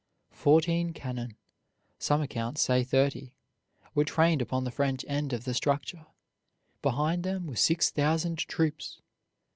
Fourteen 0.33 0.93
cannon 0.93 1.35
some 1.99 2.21
accounts 2.23 2.61
say 2.63 2.83
thirty 2.83 3.33
were 3.93 4.03
trained 4.03 4.41
upon 4.41 4.63
the 4.63 4.71
French 4.71 5.05
end 5.07 5.31
of 5.31 5.43
the 5.43 5.53
structure. 5.53 6.07
Behind 6.81 7.21
them 7.23 7.45
were 7.45 7.55
six 7.55 7.91
thousand 7.91 8.39
troops. 8.39 8.99